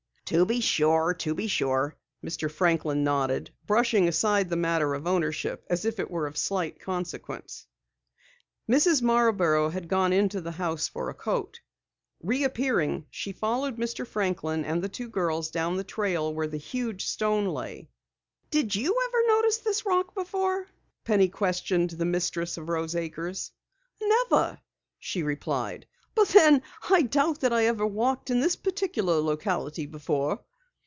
"To 0.25 0.45
be 0.45 0.61
sure, 0.61 1.13
to 1.15 1.33
be 1.33 1.47
sure," 1.47 1.97
Mr. 2.23 2.49
Franklin 2.49 3.03
nodded, 3.03 3.51
brushing 3.67 4.07
aside 4.07 4.49
the 4.49 4.55
matter 4.55 4.93
of 4.93 5.05
ownership 5.05 5.65
as 5.69 5.83
if 5.83 5.99
it 5.99 6.09
were 6.09 6.25
of 6.25 6.37
slight 6.37 6.79
consequence. 6.79 7.67
Mrs. 8.69 9.01
Marborough 9.01 9.67
had 9.67 9.89
gone 9.89 10.13
into 10.13 10.39
the 10.39 10.53
house 10.53 10.87
for 10.87 11.09
a 11.09 11.13
coat. 11.13 11.59
Reappearing, 12.23 13.07
she 13.11 13.33
followed 13.33 13.75
Mr. 13.77 14.07
Franklin 14.07 14.63
and 14.63 14.81
the 14.81 14.87
two 14.87 15.09
girls 15.09 15.51
down 15.51 15.75
the 15.75 15.83
trail 15.83 16.33
where 16.33 16.47
the 16.47 16.55
huge 16.55 17.05
stone 17.05 17.47
lay. 17.49 17.89
"Did 18.51 18.73
you 18.73 18.97
ever 19.09 19.27
notice 19.27 19.57
this 19.57 19.85
rock?" 19.85 20.15
Penny 21.03 21.27
questioned 21.27 21.89
the 21.89 22.05
mistress 22.05 22.55
of 22.55 22.69
Rose 22.69 22.95
Acres. 22.95 23.51
"Never," 24.01 24.61
she 24.97 25.23
replied, 25.23 25.87
"but 26.13 26.27
then 26.27 26.61
I 26.89 27.03
doubt 27.03 27.39
that 27.39 27.53
I 27.53 27.67
ever 27.67 27.87
walked 27.87 28.29
in 28.29 28.41
this 28.41 28.57
particular 28.57 29.19
locality 29.21 29.85
before." 29.85 30.41